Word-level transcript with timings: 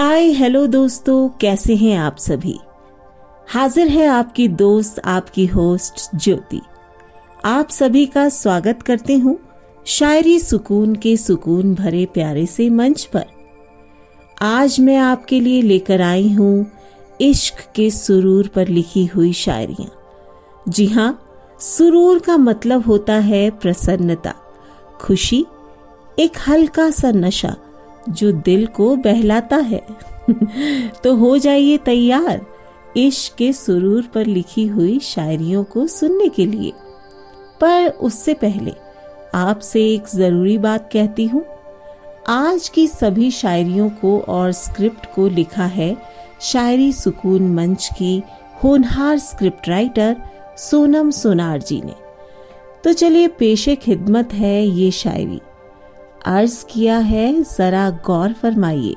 हाय, 0.00 0.30
hello 0.30 0.66
दोस्तों, 0.66 1.28
कैसे 1.28 1.76
हैं 1.76 1.98
आप 1.98 2.16
सभी? 2.16 2.58
हाजिर 3.48 3.88
है 3.88 4.06
आपकी 4.06 4.48
दोस्त, 4.48 5.00
आपकी 5.04 5.46
होस्ट, 5.46 6.16
ज्योति। 6.16 6.60
आप 7.44 7.68
सभी 7.70 8.06
का 8.06 8.28
स्वागत 8.28 8.82
करते 8.82 9.16
हूँ 9.16 9.38
शायरी 9.86 10.38
सुकून 10.38 10.94
के 10.94 11.16
सुकून 11.16 11.74
भरे 11.74 12.06
प्यारे 12.06 12.46
से 12.46 12.70
मंच 12.70 13.04
पर। 13.04 13.24
आज 14.42 14.80
मैं 14.80 14.96
आपके 14.96 15.40
लिए 15.40 15.62
लेकर 15.62 16.00
आई 16.00 16.32
हूँ 16.32 16.72
इश्क 17.20 17.72
के 17.76 17.90
सुरूर 17.90 18.48
पर 18.48 18.68
लिखी 18.68 19.06
हुई 19.06 19.32
शायरियाँ। 19.32 19.90
जी 20.68 20.86
हाँ 20.86 21.24
सुरूर 21.60 22.18
का 22.18 22.36
मतलब 22.36 22.86
होता 22.86 23.14
है 23.14 23.50
प्रसन्नता, 23.50 24.34
खुशी, 25.00 25.46
एक 26.18 26.32
हल्का 26.48 26.90
सा 26.90 27.10
नशा 27.10 27.56
जो 28.08 28.32
दिल 28.32 28.66
को 28.66 28.96
बहलाता 28.96 29.56
है। 29.56 29.82
तो 31.04 31.14
हो 31.14 31.38
जाइए 31.38 31.76
तैयार, 31.76 32.46
इश्क 32.96 33.34
के 33.34 33.52
सुरूर 33.52 34.02
पर 34.02 34.26
लिखी 34.26 34.66
हुई 34.66 34.98
शायरियों 34.98 35.64
को 35.64 35.86
सुनने 35.86 36.28
के 36.28 36.46
लिए। 36.46 36.72
पर 37.60 37.88
उससे 37.88 38.34
पहले 38.34 38.72
आपसे 39.34 39.86
एक 39.86 40.04
ज़रूरी 40.14 40.58
बात 40.58 40.90
कहती 40.92 41.26
हूँ। 41.26 41.44
आज 42.28 42.68
की 42.68 42.86
सभी 42.86 43.30
शायरियों 43.30 43.90
को 43.90 44.20
और 44.20 44.52
स्क्रिप्ट 44.52 45.14
को 45.14 45.28
लिखा 45.28 45.64
है 45.64 45.96
शायरी 46.40 46.92
सुकून 46.92 47.54
मंच 47.54 47.90
की 47.98 48.22
होनहार 48.64 49.18
स्क्रिप्ट 49.18 49.68
राइटर 49.68 50.16
सोनम 50.58 51.10
सोनार 51.10 51.62
जी 51.62 51.82
ने। 51.84 51.94
तो 52.84 52.92
चलिए, 52.92 53.28
पेशे 53.28 53.76
खिदमत 53.76 54.32
है 54.32 54.66
ये 54.66 54.90
शायरी। 54.90 55.40
अर्ज़ 56.24 56.64
किया 56.66 56.98
है, 56.98 57.42
जरा 57.42 57.90
गौर 57.90 58.32
फरमाइए। 58.32 58.96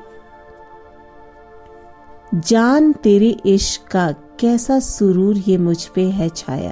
जान 2.36 2.94
तेरे 2.94 3.30
इश्क 3.46 3.92
का 3.92 4.12
कैसा 4.40 4.80
सुरूर 4.80 5.38
ये 5.38 5.58
मुझ 5.58 5.86
पे 5.86 6.04
है 6.10 6.30
छाया। 6.30 6.72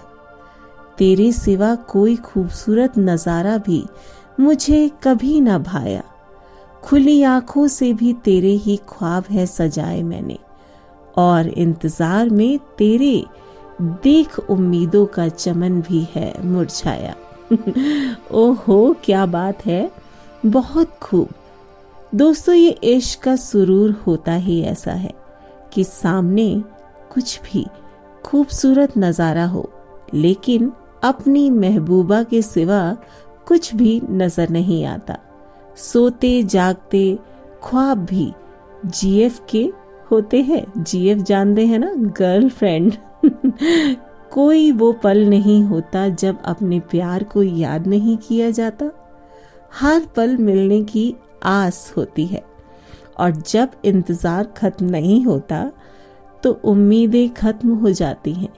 तेरे 0.97 1.31
सिवा 1.31 1.75
कोई 1.75 2.15
खूबसूरत 2.15 2.93
नज़ारा 2.97 3.57
भी 3.57 3.85
मुझे 4.39 4.91
कभी 5.03 5.41
ना 5.41 5.57
भाया। 5.57 6.03
खुली 6.83 7.23
आँखों 7.23 7.67
से 7.67 7.93
भी 7.93 8.13
तेरे 8.13 8.49
ही 8.49 8.79
ख्वाब 8.89 9.23
है 9.31 9.45
सजाए 9.45 10.01
मैंने। 10.03 10.37
और 11.17 11.47
इंतज़ार 11.47 12.29
में 12.29 12.59
तेरे 12.77 13.25
देख 13.81 14.39
उम्मीदों 14.39 15.05
का 15.05 15.29
चमन 15.29 15.81
भी 15.81 16.07
है 16.15 16.45
मुरझाया। 16.45 17.15
ओहो, 18.31 18.95
क्या 19.03 19.25
बात 19.25 19.65
है। 19.65 20.00
बहुत 20.45 20.89
खूब। 21.01 21.29
दोस्तों, 22.15 22.55
ये 22.55 22.69
इश्क 22.69 23.23
का 23.23 23.35
सुरूर 23.35 23.91
होता 23.91 24.33
ही 24.33 24.61
ऐसा 24.61 24.91
है 24.91 25.13
कि 25.73 25.83
सामने 25.83 26.63
कुछ 27.13 27.41
भी 27.41 27.67
खूबसूरत 28.25 28.93
नज़ारा 28.97 29.45
हो, 29.45 29.71
लेकिन 30.13 30.73
अपनी 31.03 31.49
महबूबा 31.49 32.23
के 32.23 32.41
सिवा 32.41 32.97
कुछ 33.47 33.75
भी 33.75 34.01
नज़र 34.09 34.49
नहीं 34.49 34.85
आता। 34.85 35.17
सोते, 35.77 36.43
जागते 36.43 37.19
ख्वाब 37.63 37.97
भी 37.97 38.33
जीएफ 38.85 39.39
के 39.49 39.71
होते 40.11 40.41
हैं। 40.41 40.83
जीएफ 40.83 41.17
जानते 41.17 41.67
हैं 41.67 41.79
ना? 41.79 41.93
गर्लफ्रेंड। 41.95 42.93
कोई 44.31 44.71
वो 44.71 44.91
पल 44.91 45.25
नहीं 45.25 45.63
होता 45.63 46.09
जब 46.09 46.41
अपने 46.45 46.79
प्यार 46.79 47.23
को 47.23 47.43
याद 47.43 47.87
नहीं 47.87 48.17
किया 48.17 48.51
जाता। 48.51 49.00
हर 49.71 50.05
पल 50.15 50.35
मिलने 50.37 50.81
की 50.83 51.13
आस 51.43 51.93
होती 51.97 52.25
है। 52.25 52.43
और 53.19 53.31
जब 53.31 53.71
इंतज़ार 53.85 54.43
खत्म 54.57 54.85
नहीं 54.85 55.23
होता 55.25 55.71
तो 56.43 56.51
उम्मीदें 56.63 57.29
खत्म 57.29 57.75
हो 57.75 57.91
जाती 57.91 58.33
हैं। 58.33 58.53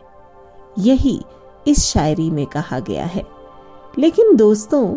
यही 0.80 1.20
इस 1.68 1.84
शायरी 1.84 2.30
में 2.32 2.46
कहा 2.46 2.80
गया 2.80 3.06
है। 3.06 3.24
लेकिन 4.00 4.36
दोस्तों, 4.36 4.96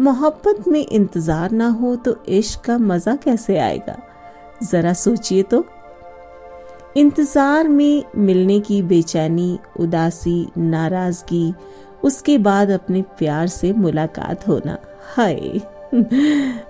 मोहब्बत 0.00 0.68
में 0.68 0.84
इंतज़ार 0.86 1.50
ना 1.50 1.68
हो 1.70 1.94
तो 1.96 2.16
इश्क 2.28 2.64
का 2.64 2.78
मज़ा 2.78 3.14
कैसे 3.16 3.58
आएगा? 3.58 3.96
जरा 4.62 4.92
सोचिए 4.94 5.42
तो। 5.42 5.64
इंतज़ार 6.96 7.68
में 7.68 8.04
मिलने 8.16 8.58
की 8.60 8.80
बेचैनी, 8.82 9.58
उदासी, 9.80 10.46
नाराज़गी, 10.58 11.52
उसके 12.04 12.36
बाद 12.38 12.70
अपने 12.70 13.02
प्यार 13.18 13.46
से 13.48 13.72
मुलाकात 13.72 14.46
होना। 14.48 14.78
हाय। 15.14 15.60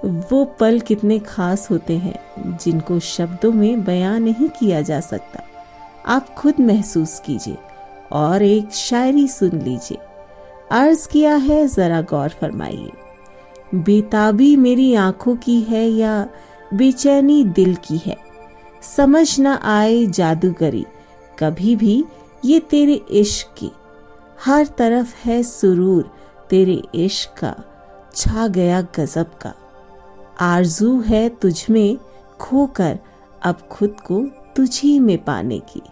वो 0.04 0.44
पल 0.44 0.80
कितने 0.80 1.18
खास 1.18 1.70
होते 1.70 1.96
हैं, 1.98 2.18
जिनको 2.56 2.98
शब्दों 2.98 3.52
में 3.52 3.84
बयां 3.84 4.20
नहीं 4.20 4.48
किया 4.48 4.80
जा 4.80 5.00
सकता। 5.00 5.42
आप 6.06 6.34
खुद 6.34 6.54
महसूस 6.60 7.22
कीजिए 7.26 7.56
और 8.12 8.42
एक 8.42 8.70
शायरी 8.70 9.28
सुन 9.28 9.50
लीजिए। 9.50 9.98
अर्ज़ 10.70 11.08
किया 11.08 11.34
है, 11.34 11.68
जरा 11.68 12.00
गौर 12.00 12.28
फरमाइए। 12.28 12.90
बेताबी 13.74 14.56
मेरी 14.56 14.94
आँखों 14.94 15.36
की 15.36 15.60
है 15.60 15.88
या 15.88 16.26
बेचैनी 16.74 17.44
दिल 17.44 17.74
की 17.74 17.96
है? 17.96 18.16
समझ 18.96 19.40
न 19.40 19.46
आए 19.46 20.06
जादूगरी, 20.06 20.86
कभी 21.38 21.76
भी 21.76 22.04
ये 22.44 22.60
तेरे 22.60 23.00
इश्क 23.10 23.54
की। 23.58 23.70
हर 24.44 24.66
तरफ़ 24.66 25.14
है 25.24 25.42
सुरूर, 25.42 26.10
तेरे 26.50 26.82
इश्क 26.94 27.38
का 27.38 27.54
छा 28.16 28.46
गया 28.48 28.80
गजब 28.96 29.38
का। 29.38 29.52
आरज़ू 30.40 31.00
है 31.00 31.28
तुझ 31.28 31.66
में 31.70 31.96
खोकर 32.40 32.98
अब 33.42 33.58
खुद 33.70 33.96
को 34.00 34.20
तुझी 34.56 34.98
में 35.00 35.24
पाने 35.24 35.58
की। 35.58 35.82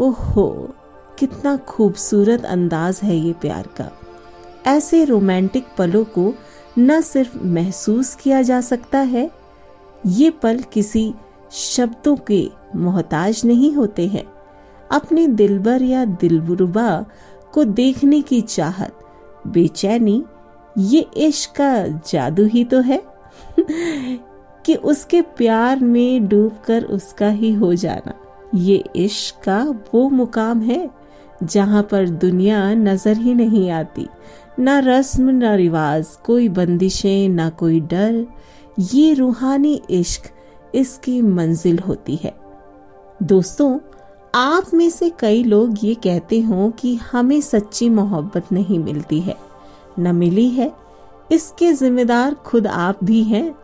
ओहो, 0.00 0.74
कितना 1.18 1.56
खूबसूरत 1.56 2.44
अंदाज 2.44 3.00
है 3.02 3.16
ये 3.16 3.32
प्यार 3.32 3.68
का। 3.76 3.90
ऐसे 4.66 5.04
रोमांटिक 5.04 5.66
पलों 5.78 6.04
को 6.04 6.32
न 6.78 7.00
सिर्फ़ 7.00 7.38
महसूस 7.38 8.14
किया 8.14 8.42
जा 8.42 8.60
सकता 8.60 8.98
है, 8.98 9.30
ये 10.06 10.30
पल 10.42 10.60
किसी 10.72 11.12
शब्दों 11.52 12.16
के 12.26 12.48
मोहताज 12.76 13.42
नहीं 13.44 13.72
होते 13.74 14.06
हैं। 14.06 14.24
अपने 14.90 15.26
दिलबर 15.26 15.82
या 15.82 16.04
दिलबुरुबा 16.04 17.04
को 17.52 17.64
देखने 17.64 18.20
की 18.22 18.40
चाहत, 18.40 18.98
बेचैनी 19.46 20.24
ये 20.78 21.00
इश्क 21.16 21.50
का 21.50 21.86
जादू 21.86 22.44
ही 22.44 22.64
तो 22.64 22.80
है 22.80 23.02
कि 24.66 24.74
उसके 24.74 25.20
प्यार 25.22 25.80
में 25.80 26.28
डूबकर 26.28 26.84
उसका 26.84 27.28
ही 27.28 27.52
हो 27.52 27.74
जाना। 27.74 28.14
ये 28.54 28.84
इश्क 28.96 29.44
का 29.44 29.62
वो 29.94 30.08
मुकाम 30.08 30.60
है 30.60 30.90
जहाँ 31.42 31.82
पर 31.82 32.08
दुनिया 32.08 32.74
नज़र 32.74 33.16
ही 33.16 33.34
नहीं 33.34 33.70
आती। 33.70 34.06
ना 34.58 34.78
रस्म, 34.78 35.30
ना 35.30 35.54
रिवाज, 35.54 36.06
कोई 36.24 36.48
बंदिशें, 36.48 37.28
ना 37.28 37.50
कोई 37.50 37.80
डर। 37.80 38.26
ये 38.80 39.14
रूहानी 39.14 39.82
इश्क 39.90 40.22
इसकी 40.74 41.22
मंजिल 41.22 41.78
होती 41.78 42.16
है। 42.16 42.34
दोस्तों, 43.22 43.78
आप 44.34 44.74
में 44.74 44.90
से 44.90 45.10
कई 45.18 45.42
लोग 45.44 45.74
ये 45.84 45.94
कहते 45.94 46.40
हो 46.40 46.70
कि 46.70 46.94
हमें 46.94 47.40
सच्ची 47.40 47.88
मोहब्बत 47.88 48.52
नहीं 48.52 48.78
मिलती 48.78 49.20
है। 49.20 49.36
न 49.98 50.14
मिली 50.14 50.48
है। 50.48 50.72
इसके 51.32 51.72
जिम्मेदार 51.72 52.34
खुद 52.34 52.66
आप 52.66 53.04
भी 53.04 53.22
हैं। 53.22 53.54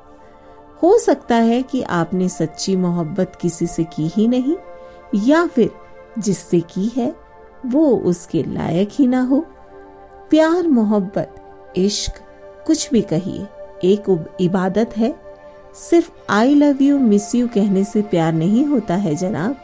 हो 0.83 0.99
सकता 0.99 1.35
है 1.35 1.63
कि 1.63 1.83
आपने 1.83 2.29
सच्ची 2.29 2.77
मोहब्बत 2.77 3.39
किसी 3.41 3.67
से 3.67 3.85
की 3.85 4.09
ही 4.09 4.29
नहीं, 4.29 4.57
या 5.15 5.47
फिर 5.47 5.71
जिससे 6.19 6.61
की 6.61 6.93
है, 6.97 7.15
वो 7.67 7.97
उसके 7.97 8.43
लायक 8.43 8.89
ही 8.93 9.07
ना 9.07 9.23
हो। 9.23 9.41
प्यार, 10.31 10.69
मोहब्बत, 10.69 11.35
इश्क, 11.77 12.13
कुछ 12.67 12.91
भी 12.91 13.03
कहिए, 13.03 13.47
एक 13.85 14.27
इबादत 14.41 14.97
है। 14.97 15.21
सिर्फ़ 15.75 16.11
I 16.31 16.55
love 16.55 16.83
you 16.83 16.99
miss 16.99 17.35
you 17.35 17.49
कहने 17.49 17.85
से 17.85 18.03
प्यार 18.03 18.33
नहीं 18.33 18.65
होता 18.65 18.95
है 18.95 19.15
जनाब। 19.15 19.57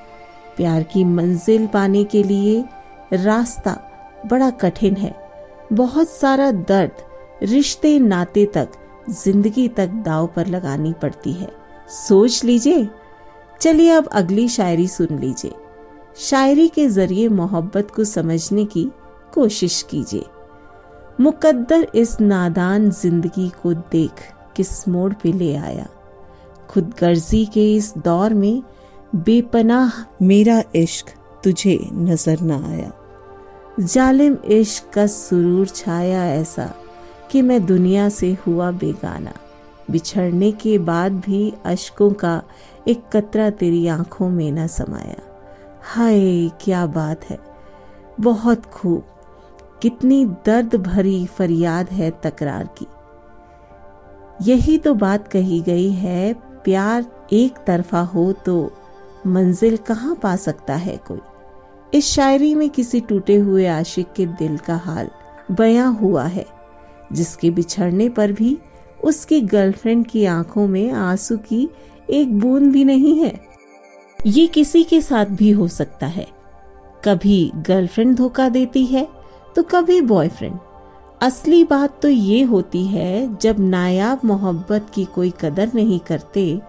प्यार 0.57 0.83
की 0.83 1.05
मंजिल 1.05 1.67
पाने 1.67 2.05
के 2.05 2.23
लिए 2.23 2.65
रास्ता 3.13 3.81
बड़ा 4.27 4.51
कठिन 4.51 4.97
है। 4.97 5.26
बहुत 5.73 6.09
सारा 6.09 6.51
दर्द 6.51 7.03
रिश्ते 7.43 7.99
नाते 7.99 8.45
तक, 8.47 8.69
ज़िंदगी 9.11 9.67
तक 9.69 9.89
दाव 10.05 10.27
पर 10.27 10.47
लगानी 10.47 10.93
पड़ती 10.93 11.33
है। 11.33 11.51
सोच 11.89 12.45
लीजिए। 12.45 12.89
चलिए 13.61 13.91
अब 13.91 14.07
अगली 14.07 14.49
शायरी 14.49 14.87
सुन 14.89 15.19
लीजिए। 15.19 15.53
शायरी 16.19 16.69
के 16.69 16.87
ज़रिए 16.89 17.29
मोहब्बत 17.29 17.91
को 17.91 18.05
समझने 18.05 18.65
की 18.65 18.85
कोशिश 19.35 19.83
कीजिए। 19.83 20.25
मुकद्दर 21.21 21.87
इस 21.95 22.21
नादान 22.21 22.91
ज़िंदगी 22.91 23.49
को 23.63 23.73
देख 23.75 24.23
किस 24.57 24.89
मोड़ 24.89 25.13
पे 25.13 25.33
ले 25.33 25.55
आया। 25.57 25.87
खुद 26.71 26.93
गर्जी 27.01 27.45
के 27.47 27.75
इस 27.75 27.93
दौर 27.99 28.35
में 28.35 28.63
बेपनाह 29.15 29.91
मेरा 30.23 30.63
इश्क 30.75 31.11
तुझे 31.45 31.79
नज़र 31.93 32.41
ना 32.41 32.57
आया। 32.69 32.91
जालिम 33.81 34.37
इश्क 34.45 34.95
का 34.95 35.07
सुरूर 35.07 35.67
छाया 35.67 36.27
ऐसा 36.27 36.75
कि 37.31 37.43
मैं 37.43 37.67
दुनिया 37.67 38.09
से 38.09 38.37
हुआ 38.47 38.71
बेगाना। 38.71 39.33
बिछड़ने 39.91 40.53
के 40.53 40.79
बाद 40.79 41.13
भी 41.13 41.55
अशकों 41.65 42.11
का 42.11 42.43
एक 42.89 43.03
कतरा 43.13 43.51
तेरी 43.51 43.87
आँखों 43.87 44.29
में 44.29 44.53
न 44.53 44.67
समाया। 44.67 45.17
हाय, 45.83 46.49
क्या 46.49 46.87
बात 46.87 47.25
है। 47.25 47.39
बहुत 48.21 48.67
खूब। 48.67 49.03
कितनी 49.83 50.25
दर्द 50.25 50.75
भरी 50.75 51.27
फरियाद 51.27 51.89
है 51.89 52.11
तकरार 52.11 52.69
की। 52.79 52.87
यही 54.43 54.79
तो 54.79 54.95
बात 54.95 55.29
कही 55.29 55.61
गई 55.61 55.91
है, 55.91 56.35
प्यार 56.35 57.05
एक 57.33 57.55
तरफा 57.67 58.01
हो 58.01 58.33
तो 58.33 58.73
मंजिल 59.27 59.77
कहाँ 59.77 60.15
पा 60.15 60.37
सकता 60.37 60.75
है 60.75 60.97
कोई? 60.97 61.21
इस 61.93 62.07
शायरी 62.07 62.55
में 62.55 62.69
किसी 62.71 63.01
टूटे 63.01 63.37
हुए 63.37 63.67
आशिक 63.67 64.13
के 64.13 64.27
दिल 64.27 64.57
का 64.59 64.77
हाल 64.77 65.11
बयां 65.51 65.95
हुआ 65.97 66.25
है, 66.25 66.47
जिसके 67.13 67.51
बिछड़ने 67.51 68.09
पर 68.09 68.33
भी 68.33 68.57
उसकी 69.05 69.41
गर्लफ्रेंड 69.43 70.07
की 70.07 70.25
आँखों 70.25 70.67
में 70.69 70.91
आँसू 70.93 71.37
की 71.39 71.69
एक 72.11 72.39
बूंद 72.41 72.71
भी 72.73 72.85
नहीं 72.85 73.19
है। 73.19 73.35
ये 74.21 74.47
किसी 74.47 74.83
के 74.85 75.01
साथ 75.01 75.27
भी 75.33 75.51
हो 75.51 75.69
सकता 75.69 76.07
है। 76.07 76.27
कभी 77.05 77.53
गर्लफ्रेंड 77.59 78.17
धोखा 78.17 78.49
देती 78.49 78.85
है 78.87 79.07
तो 79.57 79.63
कभी 79.63 80.01
बॉयफ्रेंड। 80.03 80.59
असली 81.21 81.63
बात 81.65 82.01
तो 82.03 82.09
ये 82.09 82.43
होती 82.43 82.87
है, 82.87 83.37
जब 83.37 83.61
नायाब 83.61 84.21
मोहब्बत 84.25 84.91
की 84.95 85.05
कोई 85.05 85.33
कदर 85.41 85.71
नहीं 85.75 85.99
करते 86.01 86.61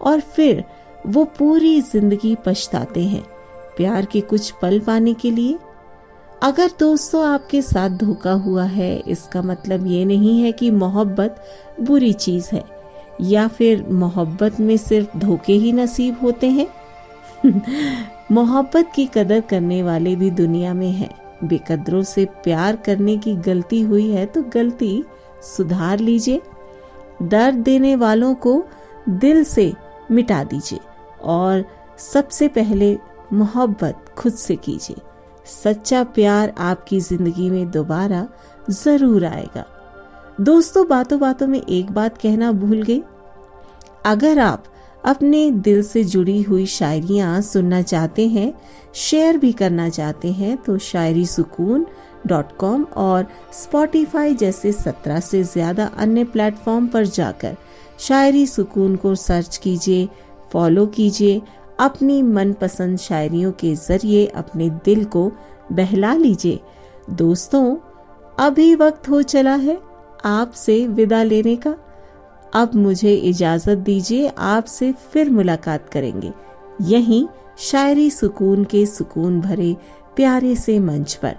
और 0.00 0.20
फिर 0.20 0.64
वो 1.06 1.24
पूरी 1.38 1.80
ज़िंदगी 1.82 2.34
पछताते 2.46 3.04
हैं। 3.04 3.24
प्यार 3.76 4.04
के 4.04 4.20
कुछ 4.20 4.50
पल 4.50 4.80
पाने 4.80 5.14
के 5.14 5.30
लिए? 5.30 5.58
अगर 6.42 6.70
दोस्तों, 6.80 7.26
आपके 7.26 7.62
साथ 7.62 7.90
धोखा 7.90 8.32
हुआ 8.32 8.64
है, 8.64 9.02
इसका 9.08 9.42
मतलब 9.42 9.86
ये 9.86 10.04
नहीं 10.04 10.42
है 10.42 10.52
कि 10.52 10.70
मोहब्बत 10.70 11.44
बुरी 11.80 12.12
चीज़ 12.12 12.48
है, 12.52 12.64
या 13.20 13.48
फिर 13.48 13.86
मोहब्बत 13.88 14.60
में 14.60 14.76
सिर्फ़ 14.76 15.18
धोखे 15.18 15.52
ही 15.52 15.72
नसीब 15.72 16.18
होते 16.22 16.50
हैं? 16.50 16.68
मोहब्बत 18.32 18.92
की 18.94 19.06
कदर 19.06 19.40
करने 19.40 19.82
वाले 19.82 20.16
भी 20.16 20.30
दुनिया 20.30 20.74
में 20.74 20.90
हैं। 20.90 21.24
बेकदरों 21.44 22.02
से 22.02 22.24
प्यार 22.24 22.76
करने 22.76 23.16
की 23.16 23.34
गलती 23.34 23.80
हुई 23.80 24.10
है 24.10 24.26
तो 24.26 24.42
गलती 24.42 25.04
सुधार 25.56 25.98
लीजिए। 25.98 26.42
दर्द 27.22 27.54
देने 27.54 27.96
वालों 27.96 28.34
को 28.34 28.64
दिल 29.08 29.44
से 29.44 29.72
मिटा 30.10 30.44
दीजिए। 30.44 30.78
और 31.22 31.64
सबसे 31.98 32.48
पहले 32.48 32.98
मोहब्बत 33.34 34.04
खुद 34.18 34.32
से 34.34 34.56
कीजिए। 34.58 34.96
सच्चा 35.54 36.02
प्यार 36.10 36.52
आपकी 36.60 37.00
ज़िंदगी 37.00 37.48
में 37.50 37.70
दोबारा 37.70 38.26
ज़रूर 38.72 39.24
आएगा। 39.24 39.64
दोस्तों, 40.40 40.86
बातों 40.88 41.18
बातों 41.20 41.46
में 41.46 41.60
एक 41.60 41.90
बात 41.92 42.18
कहना 42.18 42.52
भूल 42.52 42.82
गई। 42.82 43.02
अगर 44.06 44.38
आप 44.40 44.64
अपने 45.04 45.50
दिल 45.50 45.82
से 45.82 46.02
जुड़ी 46.04 46.40
हुई 46.42 46.64
शायरियाँ 46.68 47.40
सुनना 47.42 47.80
चाहते 47.82 48.26
हैं 48.28 48.52
शेयर 48.94 49.36
भी 49.38 49.52
करना 49.52 49.88
चाहते 49.88 50.32
हैं 50.32 50.56
तो 50.56 50.76
शायरी 50.80 51.24
सुकून 51.26 51.86
डॉट 52.26 52.56
कॉम 52.56 52.84
और 52.96 53.26
स्पॉटिफाई 53.54 54.34
जैसे 54.34 54.72
सत्रह 54.72 55.20
से 55.20 55.42
ज़्यादा 55.44 55.86
अन्य 55.98 56.24
प्लेटफॉर्म 56.26 56.86
पर 56.86 57.06
जाकर 57.06 57.56
शायरी 57.98 58.46
सुकून 58.46 58.96
को 58.96 59.14
सर्च 59.16 59.56
कीजिए, 59.56 60.08
फॉलो 60.52 60.86
कीजिए 60.86 61.40
अपनी 61.80 62.22
मनपसंद 62.22 62.98
शायरियों 62.98 63.52
के 63.52 63.74
ज़रिए 63.74 64.26
अपने 64.26 64.70
दिल 64.70 65.04
को 65.04 65.32
बहला 65.72 66.14
लीजिए। 66.14 66.60
दोस्तों, 67.10 67.76
अभी 68.38 68.74
वक्त 68.74 69.08
हो 69.08 69.22
चला 69.22 69.54
है 69.54 69.80
आपसे 70.24 70.86
विदा 70.86 71.22
लेने 71.22 71.56
का। 71.56 71.74
अब 72.54 72.70
मुझे 72.74 73.14
इजाज़त 73.14 73.78
दीजिए, 73.78 74.32
आपसे 74.38 74.92
फिर 74.92 75.30
मुलाकात 75.30 75.88
करेंगे। 75.88 76.32
यहीं 76.82 77.26
शायरी 77.58 78.10
सुकून 78.10 78.64
के 78.64 78.86
सुकून 78.86 79.40
भरे 79.40 79.76
प्यारे 80.16 80.54
से 80.54 80.78
मंच 80.78 81.14
पर। 81.14 81.36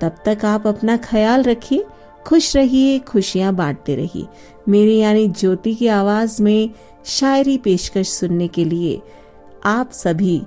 तब 0.00 0.14
तक 0.26 0.44
आप 0.44 0.66
अपना 0.66 0.96
ख्याल 0.96 1.42
रखिए, 1.42 1.84
खुश 2.26 2.56
रहिए, 2.56 2.98
खुशियाँ 2.98 3.54
बांटते 3.54 3.96
रहिए। 3.96 4.26
मेरी 4.68 4.98
यानी 4.98 5.28
ज्योति 5.28 5.74
की 5.74 5.86
आवाज़ 5.86 6.42
में 6.42 6.70
शायरी 7.04 7.58
पेशकश 7.58 8.08
सुनने 8.08 8.48
के 8.48 8.64
लिए 8.64 9.02
आप 9.66 9.90
सभी 9.90 10.42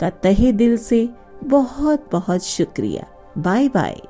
का 0.00 0.10
तहे 0.10 0.52
दिल 0.52 0.76
से 0.76 1.08
बहुत 1.44 2.08
बहुत 2.12 2.44
शुक्रिया। 2.44 3.06
Bye 3.38 3.68
bye 3.68 4.00